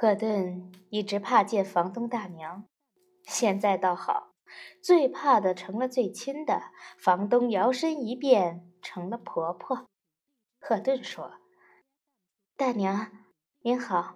[0.00, 2.64] 赫顿一直怕见房东大娘，
[3.24, 4.32] 现在倒好，
[4.82, 6.72] 最怕的成了最亲的。
[6.98, 9.84] 房东摇身一变成了婆婆。
[10.58, 11.34] 赫顿说
[12.56, 13.12] ：“大娘，
[13.60, 14.14] 您好。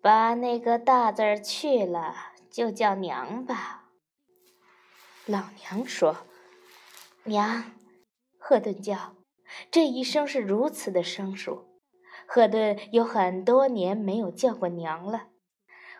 [0.00, 3.90] 把那个大字儿去了，就叫娘吧。”
[5.28, 6.26] 老娘说
[7.24, 7.74] ：“娘。”
[8.40, 9.16] 赫顿叫，
[9.70, 11.71] 这一声是如此的生疏。
[12.34, 15.24] 赫顿有很多年没有叫过娘了，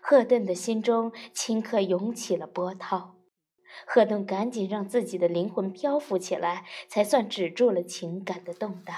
[0.01, 3.17] 赫顿的心中顷刻涌起了波涛。
[3.87, 8.97] 赫顿赶紧让自己的灵魂漂浮起来，才算止住了情感的动荡。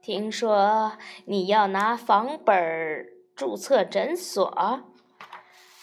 [0.00, 4.84] 听说你要拿房本注册诊所，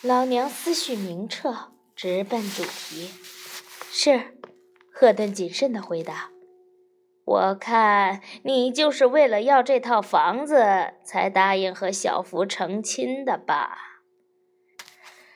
[0.01, 3.11] 老娘思绪明澈，直奔主题。
[3.91, 4.39] 是，
[4.93, 6.31] 赫顿谨慎地回答。
[7.29, 13.77] 我看你就是为了要这套房子，才答应和小福成亲的吧？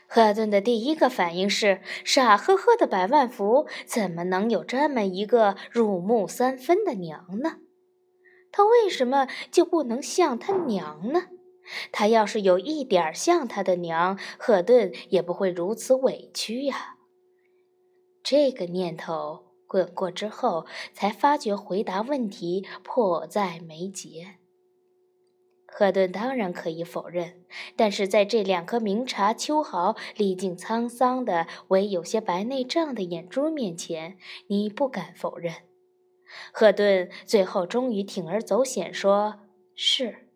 [0.07, 7.57] 赫顿的第一个反应是：傻呵呵的百万福怎么能有这么一个入木三分的娘呢？
[8.51, 11.27] 他为什么就不能像他娘呢？
[11.91, 16.95] 他要是有一点像他的娘，赫顿也不会如此委屈呀。
[18.23, 19.52] 这个念头。
[19.73, 24.35] 滚过之后，才发觉回答问题迫在眉睫。
[25.65, 27.43] 赫顿当然可以否认，
[27.75, 35.51] 但是在这两颗明察秋毫、历尽沧桑的唯有些白内障的眼珠面前，你不敢否认。
[36.51, 39.39] 赫顿最后终于铤而走险，说
[39.73, 40.27] 是。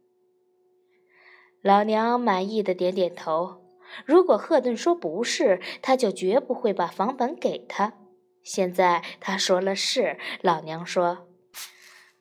[1.61, 3.61] 老娘满意的点点头。
[4.03, 7.93] 如果赫顿说不是，他就绝不会把房本给他。
[8.47, 11.27] 现在他说了是，老娘说，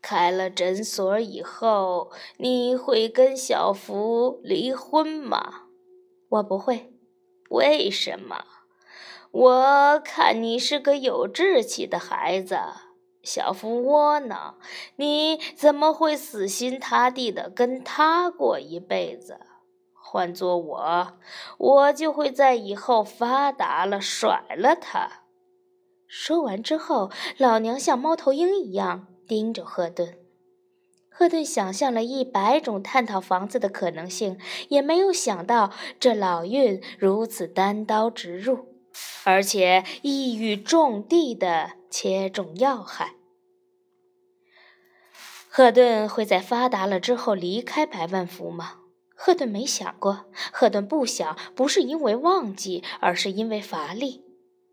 [0.03, 5.69] 开了诊所以后，你会跟小福离婚吗？
[6.29, 6.93] 我不会。
[7.51, 8.45] 为什么？
[9.31, 12.59] 我看你是个有志气的孩子。
[13.23, 14.59] 小福窝囊，
[14.97, 19.39] 你怎么会死心塌地的跟他过一辈子？
[19.93, 21.19] 换做我，
[21.59, 25.26] 我就会在以后发达了甩了他。
[26.07, 30.19] 说完之后，老娘像猫头鹰一样盯着赫顿。
[31.09, 38.67] 赫顿想象了一百种探讨房子的可能性，也没有想到这老运如此单刀直入，
[39.25, 43.15] 而且一语中的的切中要害。
[45.49, 48.75] 赫顿会在发达了之后离开百万福吗？
[49.15, 50.27] 赫顿没想过。
[50.53, 54.26] 赫顿不想，不是因为忘记，而是因为乏力。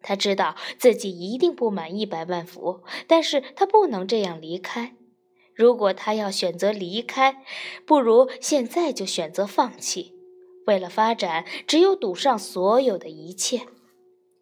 [0.04, 4.96] 他知道自己一定不满一百万福，但是他不能这样离开。
[5.56, 7.44] 如果他要选择离开，
[7.86, 10.14] 不如现在就选择放弃。
[10.66, 13.68] 为了发展，只有赌上所有的一切。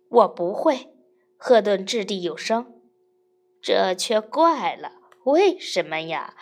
[0.10, 0.90] 我不会，
[1.38, 2.74] 赫顿掷地有声。
[3.62, 4.94] 这却怪了，
[5.26, 6.36] 为什么呀？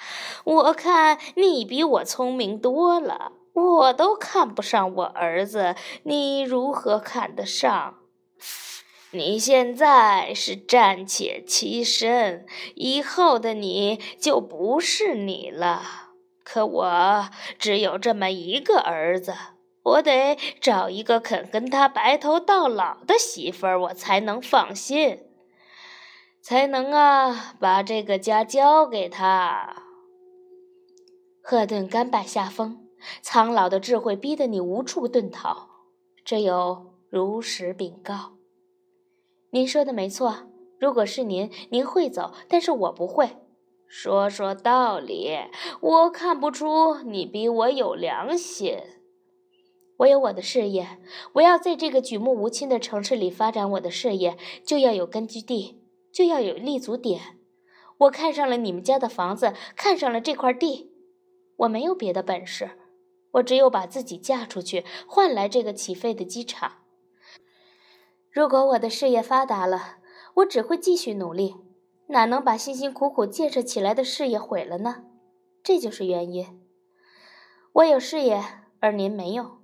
[0.43, 7.95] 我看你比我聪明多了，我都看不上我儿子，你如何看得上？
[9.11, 15.81] 你现在是暂且栖身，以后的你就不是你了。
[16.43, 19.33] 可我只有这么一个儿子，
[19.81, 25.19] 我得找一个肯跟他白头到老的媳妇儿，我才能放心，
[26.41, 29.83] 才能啊把这个家交给他。
[31.41, 32.87] 赫顿甘拜下风，
[33.23, 35.67] 苍老的智慧逼得你无处遁逃，
[36.23, 38.38] 只有如实禀告。
[39.51, 40.47] 您说的没错，
[40.79, 43.37] 如果是您，您会走，但是我不会。
[43.87, 45.35] 说说道理，
[45.81, 48.77] 我看不出你比我有良心。
[49.97, 50.99] 我有我的事业，
[51.33, 55.81] 我要在这个举目无亲的城市里发展我的事业，就要有根据地，
[56.13, 57.39] 就要有立足点。
[57.97, 60.91] 我看上了你们家的房子，看上了这块地。
[61.57, 62.69] 我没有别的本事，
[63.31, 66.73] 我只有把自己嫁出去，换来这个起飞的机场。
[68.31, 69.97] 如果我的事业发达了，
[70.35, 71.55] 我只会继续努力，
[72.07, 75.03] 哪能把辛辛苦苦建设起来的事业毁了呢？
[75.63, 76.61] 这就是原因。
[77.73, 78.43] 我有事业，
[78.79, 79.59] 而您没有。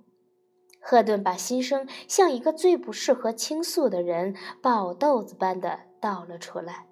[0.80, 6.86] 赫顿把心声像一个最不适合倾诉的人爆豆子般的倒了出来。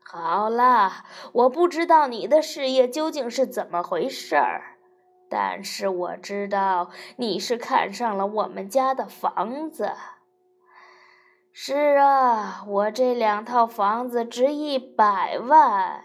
[0.00, 4.76] 好啦，我不知道你的事业究竟是怎么回事儿，
[5.28, 9.92] 但是我知道你是看上了我们家的房子。
[11.62, 16.02] 是啊，我这两套房子值一百万，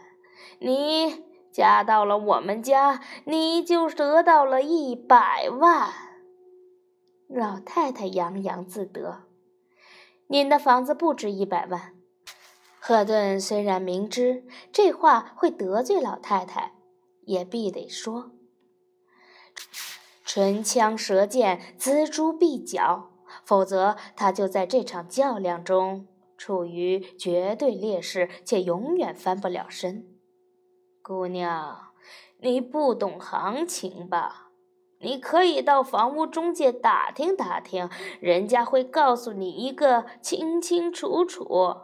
[0.59, 5.93] 你嫁到了我们家，你就得到了一百万。
[7.29, 9.23] 老太太洋洋自得
[10.27, 11.93] ：“您的房子不值一百万。”
[12.77, 14.43] 赫顿虽然明知
[14.73, 16.73] 这话会得罪老太太，
[17.21, 18.31] 也必得说
[20.25, 23.14] ：“唇枪舌剑，锱铢必较，
[23.45, 26.07] 否则他就在这场较量中
[26.37, 30.07] 处于绝对劣势，且永远翻不了身。”
[31.01, 31.91] 姑娘，
[32.39, 34.49] 你不懂行情吧？
[34.99, 37.89] 你可以到房屋中介打听打听，
[38.19, 41.75] 人家会告诉你一个清清楚楚。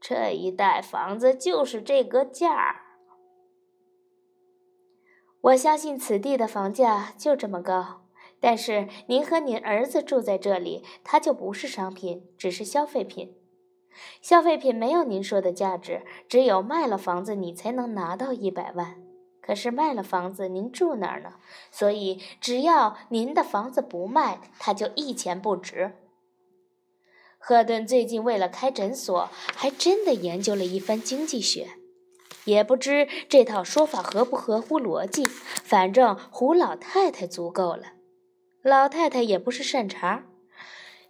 [0.00, 2.82] 这一带房子就是这个价儿。
[5.40, 8.07] 我相信此地的房价就这么高。
[8.40, 13.34] 但是您和您儿子住在这里，它就不是商品，只是消费品。
[14.22, 19.02] 消费品没有您说的价值，只有卖了房子你才能拿到一百万。
[19.40, 21.36] 可是卖了房子您住哪儿呢？
[21.72, 25.92] 所以只要您的房子不卖，它就一钱不值。
[27.38, 31.68] 赫顿最近为了开诊所，还真的研究了一番经济学，
[32.44, 37.94] 也不知这套说法合不合乎逻辑，反正胡老太太足够了。
[38.68, 40.24] 老太太也不是善茬，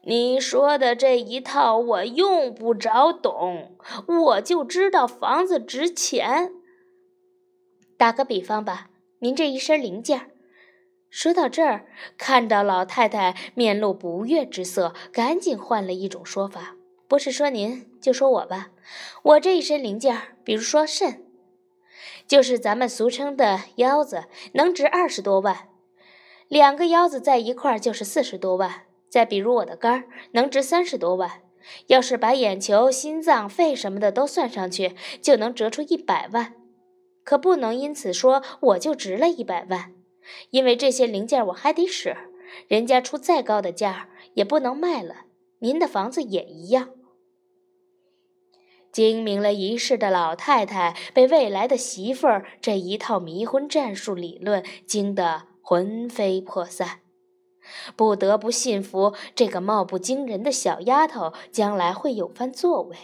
[0.04, 3.76] 你说的这一套我用不着懂，
[4.06, 6.52] 我就知道房子值钱。
[7.98, 10.30] 打个比方吧，您这一身零件儿。
[11.10, 16.76] 说到这儿，看到老太太面露不悦之色，赶紧换了一种说法
[17.08, 18.70] ：“不是说您，就说我吧。
[19.22, 21.24] 我这一身零件，比如说肾，
[22.26, 25.68] 就是咱们俗称的腰子，能值二十多万。
[26.48, 28.86] 两个腰子在一块儿就是四十多万。
[29.08, 31.42] 再比如我的肝儿，能值三十多万。
[31.86, 36.54] 要是把眼球、心脏、肺什么的都算上去，就能折出一百万。
[37.24, 39.92] 可不能因此说我就值了一百万。”
[40.50, 42.14] 因为这些零件我还得使，
[42.68, 45.24] 人家出再高的价也不能卖了。
[45.60, 46.90] 您的房子也一样。
[48.92, 57.00] 精明了一世的老太太被未来的媳妇儿这一套迷婚战术理论惊得魂飞魄散，
[57.94, 62.96] 不得不信服这个貌不惊人的小丫头将来会有番作为，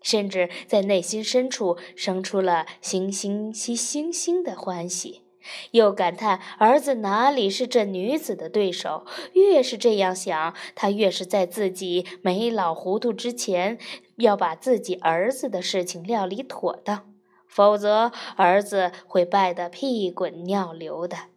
[0.00, 5.24] 甚至在内心深处生出了惺惺兮惺惺的欢喜。
[5.72, 9.04] 又感叹儿子哪里是这女子的对手？
[9.34, 13.76] 越是这样想，他越是在自己没老糊涂之前，
[14.16, 17.12] 要把自己儿子的事情料理妥当，
[17.46, 21.29] 否则儿子会败得屁滚尿流的。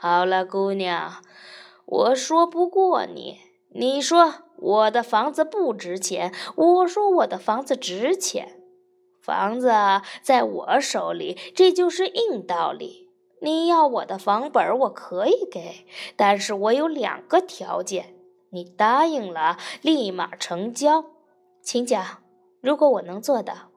[0.00, 1.14] 好了，姑娘，
[1.84, 3.40] 我说不过你。
[3.74, 8.62] 你说我的房子不值钱，我说我的房子值钱。
[9.20, 9.72] 房子
[10.22, 13.08] 在我手里，这就是硬道理。
[13.42, 15.84] 你要我的房本，我可以给，
[16.14, 18.14] 但是我有两个条件，
[18.50, 21.06] 你答应了，立马成交。
[21.60, 22.22] 请讲，
[22.60, 23.72] 如果我能做到。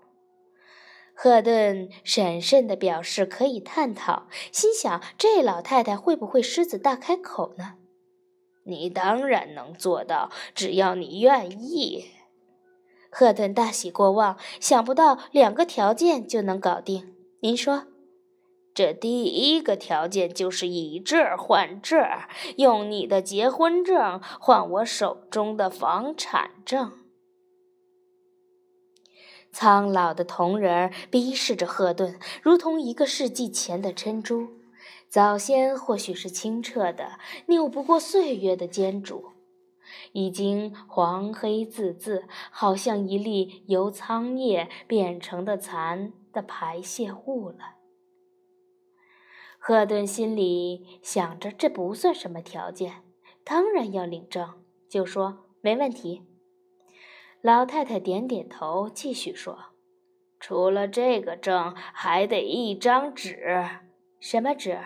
[1.23, 7.75] 赫顿审慎地表示可以探讨，心想这老太太会不会狮子大开口呢？
[8.63, 12.06] 你当然能做到，只要你愿意。
[13.12, 17.13] 赫顿大喜过望，想不到两个条件就能搞定。
[17.41, 17.83] 您说，
[18.74, 22.03] 这第一个条件就是以这换这，
[22.57, 26.93] 用你的结婚证换我手中的房产证。
[29.51, 34.48] 苍老的铜人逼视着赫顿，如同一个世纪前的珍珠，
[35.10, 39.31] 早先或许是清澈的，拗不过岁月的煎煮。
[40.13, 47.75] 已经黄黑字字，好像一粒由苍叶变成的蚕的排泄物了。
[49.60, 53.03] 赫顿心里想着，这不算什么条件，
[53.43, 56.24] 当然要领证，就说没问题。
[57.41, 59.57] 老太太点点头，继续说
[60.39, 63.65] ：“除了这个证，还得一张纸。
[64.19, 64.77] 什么纸？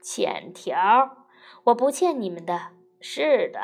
[0.00, 1.26] 欠条。
[1.64, 2.68] 我不欠你们的。”
[3.00, 3.60] 是的，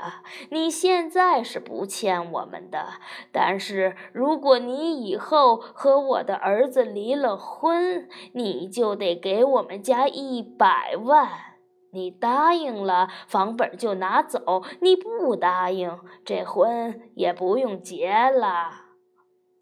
[0.50, 3.00] 你现在是不欠我们的，
[3.32, 11.53] 但是如果你以后和我的儿子离了婚，你就得给我们家一百万。
[11.94, 18.82] 你答应了，房本就拿走；你不答应，这婚也不用结了。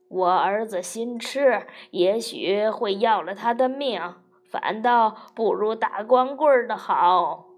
[0.08, 4.00] 我儿子心痴，也许会要了他的命，
[4.50, 7.48] 反倒不如打光棍的好。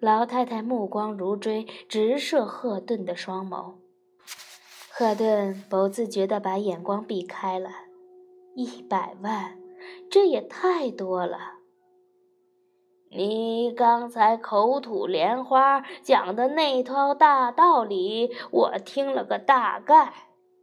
[0.00, 3.74] 老太太目光如锥，直射赫顿的双眸。
[4.90, 7.70] 赫顿不自觉地把眼光避开了。
[8.54, 9.58] 一百万，
[10.10, 11.53] 这也太多了。
[13.16, 20.12] 你刚才口吐莲花讲的那套大道理，我听了个大概，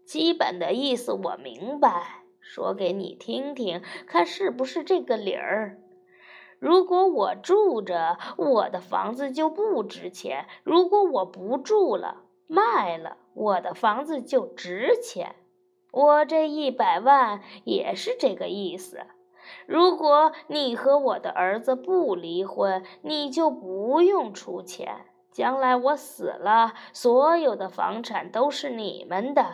[0.05, 5.77] 基本的意思我明白，说给你听听，看是不是这个理儿。
[6.59, 15.35] 如果我住着，我的房子就不值钱；如果我不住了，卖了，我的房子就值钱。
[15.93, 19.05] 我这一百万也是这个意思。
[19.65, 25.05] 如果你和我的儿子不离婚，你就不用出钱。
[25.31, 29.45] 将来我死了，所有的房产都是你们的。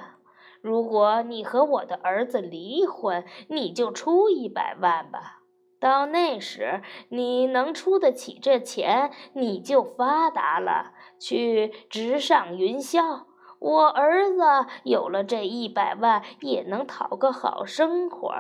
[0.61, 5.43] 如果你和我的儿子离婚，你就出一百万吧。
[5.79, 13.25] 到那时，你能出得起这钱，你就发达了，去直上云霄。
[13.59, 14.41] 我儿子
[14.83, 18.33] 有了这一百万，也能讨个好生活。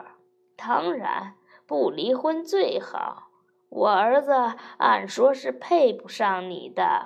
[0.55, 1.35] 当然。
[1.67, 3.27] 不离婚最好。
[3.69, 4.31] 我儿子
[4.77, 7.05] 按说是配不上你的，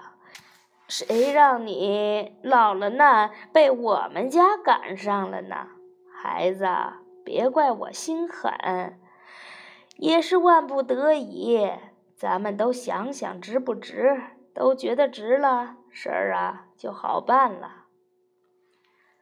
[0.88, 5.68] 谁让你落了难，被我们家赶上了呢？
[6.14, 6.68] 孩子，
[7.26, 8.54] 别怪我心狠，
[9.98, 11.68] 也是万不得已。
[12.16, 14.22] 咱们都想想值不值，
[14.54, 17.86] 都觉得值了，事儿啊就好办了。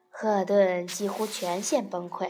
[0.09, 2.29] 赫顿几乎全线崩溃，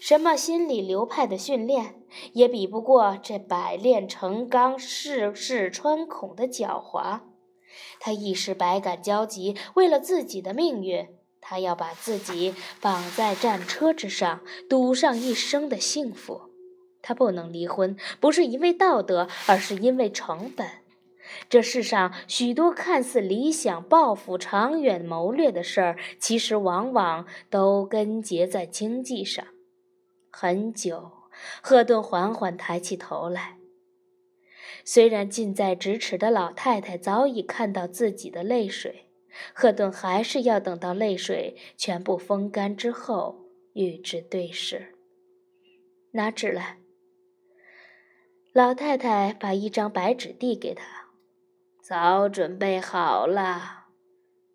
[0.00, 1.95] 什么心理流派的训练
[2.32, 7.20] 也比不过这百炼成钢、世事穿孔的狡猾。
[8.00, 11.08] 他一时百感交集，为了自己的命运，
[11.40, 16.42] 他要把自己绑在战车之上，赌上一生的幸福。
[17.02, 20.66] 他不能离婚，不是因为道德，而是因为成本。
[21.48, 29.44] 这世上许多看似理想、抱负、长远谋略的事儿，其实往往都根结在经济上。
[30.30, 31.10] 很久，
[31.62, 33.58] 赫顿缓缓抬起头来。
[34.84, 39.08] 虽然近在咫尺的老太太早已看到自己的泪水，
[39.52, 44.94] 赫顿还是要等到泪水全部风干之后与之对视。
[46.12, 46.78] 拿纸来。
[48.52, 51.10] 老太太把一张白纸递给他。
[51.82, 53.88] 早准备好了，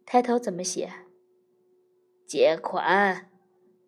[0.05, 0.91] 抬头怎么写？
[2.25, 3.29] 借款，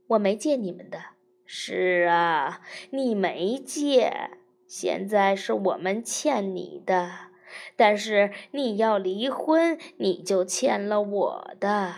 [0.08, 1.13] 我没借你们的。
[1.56, 4.32] 是啊，你没借，
[4.66, 7.12] 现在是我们欠你的。
[7.76, 11.94] 但是你要离婚，你就欠了我的。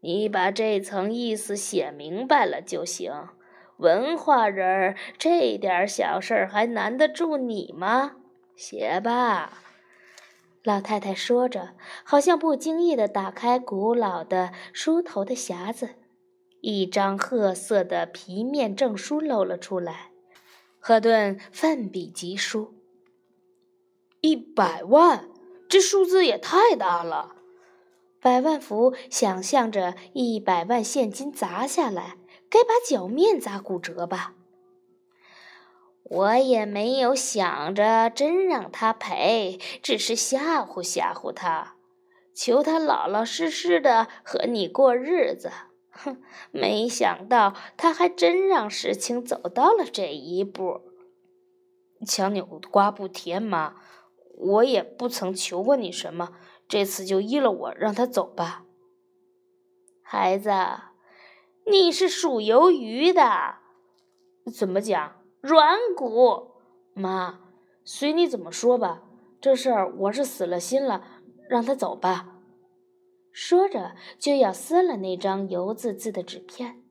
[0.00, 3.28] 你把这层意思写明白了就行。
[3.76, 8.16] 文化人儿，这点小事儿还难得住你吗？
[8.56, 9.62] 写吧。
[10.64, 15.90] 老太太说着，好像不经意地打开古老的梳头的匣子，
[16.60, 20.10] 一张褐色的皮面证书露了出来。
[20.80, 22.74] 赫顿奋笔疾书
[24.22, 25.28] ：“一百万，
[25.68, 27.36] 这数字也太大了。”
[28.20, 32.16] 百万福想象着一百万现金砸下来，
[32.50, 34.34] 该把脚面砸骨折吧。
[36.02, 41.74] 我也没有想着真让他赔，只是吓唬吓唬他，
[42.34, 45.52] 求他老老实实的和你过日子。
[46.02, 50.82] 哼， 没想到他还真让事情走到了这一步。
[52.06, 53.74] 强扭的瓜不甜嘛，
[54.36, 56.32] 我也不曾求过你什么，
[56.68, 58.64] 这次就依了我，让他走吧。
[60.02, 60.50] 孩子，
[61.66, 63.56] 你是属鱿鱼的，
[64.56, 65.16] 怎么讲？
[65.40, 66.52] 软骨，
[66.94, 67.40] 妈，
[67.84, 69.02] 随你怎么说吧。
[69.40, 71.04] 这事儿我是死了心了，
[71.48, 72.37] 让他走吧。
[73.32, 76.82] 说着就要撕了那张油渍渍的纸片。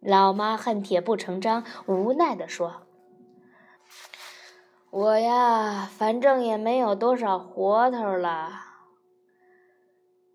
[0.00, 2.86] 老妈恨铁不成章，无奈地说
[4.90, 8.50] ：“我呀，反正也没有多少活头了。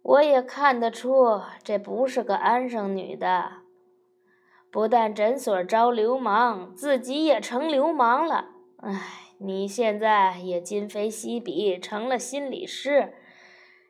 [0.03, 3.63] 我也看得出，这不是个安生女的。”
[4.71, 8.49] 不但诊所招流氓，自己也成流氓了。
[8.77, 9.01] 唉，
[9.39, 13.13] 你现在也今非昔比，成了心理师。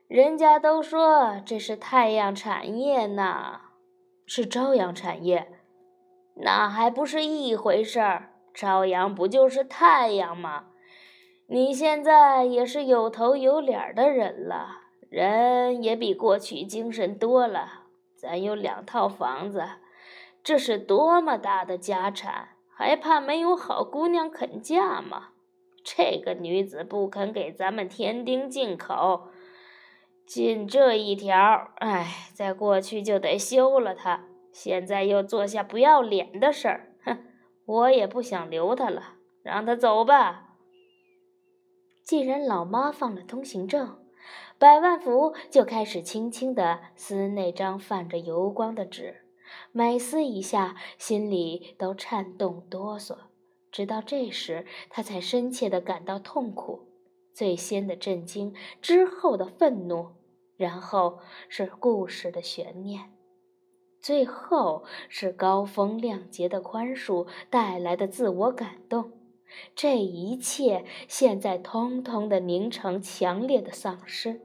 [0.07, 3.59] 人家都说这是太阳产业呢，
[4.25, 5.49] 是朝阳产业，
[6.35, 8.31] 那还不是一回事儿？
[8.53, 10.67] 朝阳不就是太阳吗？
[11.47, 17.83] 你现在也是有头有脸的人了，人也比过去精神多了。
[18.15, 19.65] 咱有两套房子。
[20.41, 25.31] 这是多么大的家产，还怕没有好姑娘肯嫁吗？
[25.83, 29.27] 这个女子不肯给咱们添丁进口，
[30.27, 34.25] 进这一条，哎，在过去就得休了他。
[34.51, 37.17] 现在又做下不要脸的事儿，哼！
[37.65, 40.57] 我也不想留他了，让他走吧。
[42.03, 43.99] 既然老妈放了通行证，
[44.57, 49.21] 百万福就开始轻轻地撕那张泛着油光的纸，
[49.71, 53.15] 每撕一下，心里都颤动哆嗦。
[53.71, 56.87] 直到这时，他才深切地感到痛苦。
[57.33, 60.13] 最先的震惊，之后的愤怒，
[60.57, 63.13] 然后是故事的悬念，
[64.01, 69.11] 最后是高风亮节的宽恕带来的自我感动。
[69.75, 74.41] 这一切现在通通的凝成强烈的丧失。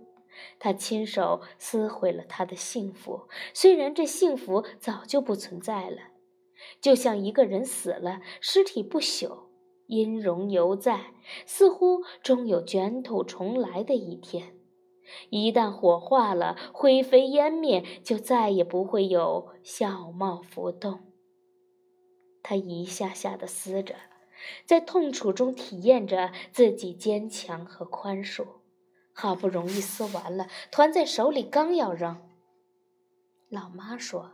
[0.59, 5.99] 他亲手撕毁了他的幸福，虽然这幸福早就不存在了，
[6.81, 9.47] 就像一个人死了，尸体不朽。
[9.87, 11.13] 音容犹在，
[11.45, 14.55] 似乎终有卷土重来的一天。
[15.31, 21.01] 一旦火化了，灰飞烟灭，就再也不会有笑貌浮动。
[22.43, 23.95] 他一下下的撕着，
[24.67, 28.47] 在痛楚中体验着自己坚强和宽恕。
[29.15, 32.21] 好不容易撕完了，团在手里，刚要扔，
[33.51, 34.33] 老妈说。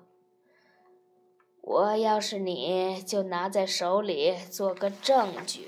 [1.61, 5.66] 我要是你，就拿在手里做个证据。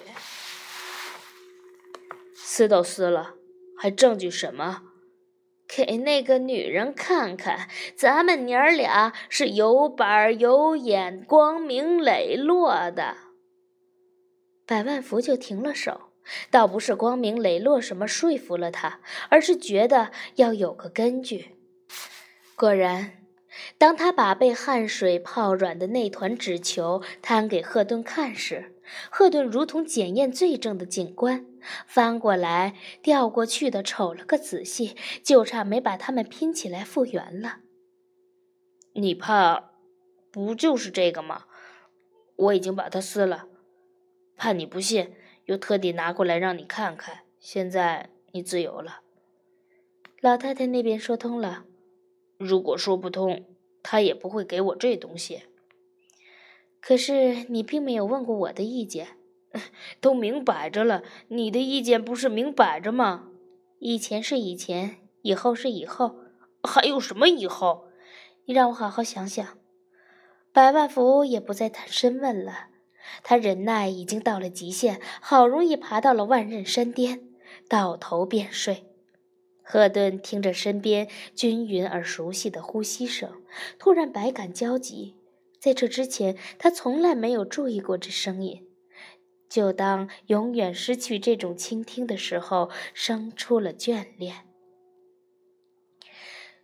[2.35, 3.35] 撕都撕了，
[3.77, 4.83] 还证据什么？
[5.75, 13.17] 给那个女人看看，咱们娘儿俩是有板有眼、光明磊落的。
[14.67, 16.13] 百万福就停了手，
[16.51, 21.57] 倒不是光明磊落什么说服了他，而是觉得要有个根据。
[22.57, 23.13] 果然。
[23.79, 28.77] 当他把被汗水泡软的那团纸球摊给赫顿看时，
[29.11, 31.45] 赫顿如同检验罪证的警官，
[31.87, 37.61] 翻过来调过去的瞅了个仔细，就差没把它们拼起来复原了。
[38.93, 39.71] 你怕，
[40.31, 41.45] 不就是这个吗？
[42.37, 43.47] 我已经把它撕了，
[44.37, 45.15] 怕你不信，
[45.45, 47.21] 又特地拿过来让你看看。
[47.39, 49.01] 现在你自由了。
[50.21, 51.65] 老太太那边说通了。
[52.37, 53.47] 如果说不通，
[53.83, 55.43] 她也不会给我这东西。
[56.81, 59.19] 可是你并没有问过我的意见，
[60.01, 63.29] 都明摆着了，你的意见不是明摆着吗？
[63.79, 66.17] 以前是以前，以后是以后，
[66.63, 67.89] 还有什么以后？
[68.45, 69.59] 你让我好好想想。
[70.53, 72.69] 百万福也不再谈深问了，
[73.23, 77.21] 他忍耐已经到了极限，好容易爬到了万仞山巅，
[77.69, 78.85] 倒头便睡。
[79.63, 83.31] 赫顿听着身边均匀而熟悉的呼吸声，
[83.79, 85.15] 突然百感交集。
[85.61, 88.67] 在这之前，他从来没有注意过这声音。
[89.51, 94.47] 就当永远失去这种倾听的时候，生出了眷恋。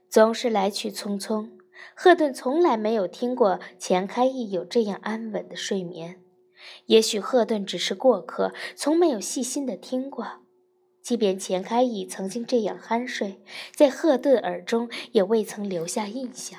[0.08, 1.50] 总是来去匆匆，
[1.94, 6.22] 赫顿从来没有听过钱开义有这样安稳的睡眠。
[6.86, 10.46] 也许赫顿只是过客，从没有细心的听过。
[11.02, 13.40] 即便钱开义曾经这样酣睡，
[13.74, 16.58] 在赫顿耳中也未曾留下印象。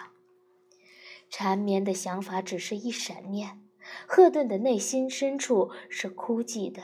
[1.30, 3.67] 缠绵的想法只是一闪念，
[4.08, 6.82] 赫顿的内心深处是枯寂的，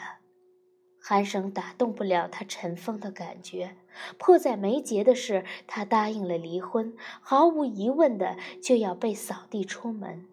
[1.04, 3.76] 鼾声打动不了他尘封的感觉。
[4.18, 10.28] 迫在眉睫的是，他答应了离婚，毫无疑问的就要被扫地出门，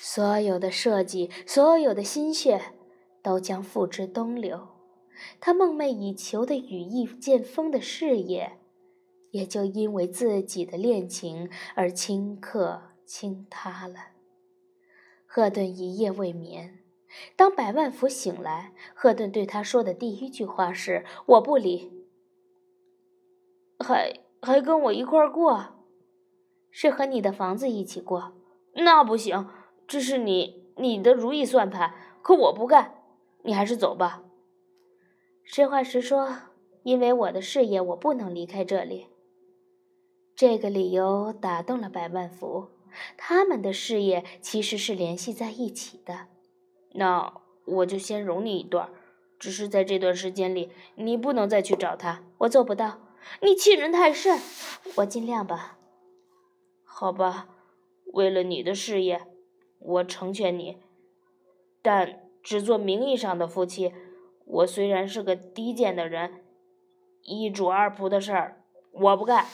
[0.00, 2.60] 所有的设计，所有的心血，
[3.22, 4.68] 都将付之东流。
[5.40, 8.58] 他梦寐以求的羽翼渐丰的事业，
[9.32, 13.96] 也就因为自己的恋情而顷刻倾塌了。
[15.32, 16.80] 赫顿一夜未眠。
[17.36, 22.08] 当百万福醒来，赫顿对他说的第一句话是：“我不离。”
[23.78, 24.12] 还
[24.42, 25.86] 还跟我一块儿过？
[26.72, 28.32] 是和你的房子一起过？
[28.72, 29.46] 那不行，
[29.86, 33.04] 这是你你的如意算盘，可我不干。
[33.44, 34.24] 你还是走吧。
[35.44, 36.36] 实话实说，
[36.82, 39.06] 因为我的事业，我不能离开这里。
[40.34, 42.66] 这个理由打动了百万福，
[43.16, 46.26] 他们的事业其实是联系在一起的。
[46.92, 47.32] 那
[47.64, 48.90] 我就先容你一段，
[49.38, 52.24] 只是在这段时间里，你不能再去找他。
[52.38, 52.98] 我做不到，
[53.42, 54.38] 你欺人太甚。
[54.96, 55.78] 我尽量吧。
[56.84, 57.48] 好吧，
[58.12, 59.22] 为了你的事业，
[59.78, 60.78] 我成全你，
[61.80, 63.92] 但只做名义上的夫妻。
[64.44, 66.42] 我虽然是个低贱的人，
[67.22, 69.46] 一主二仆的事儿我不干。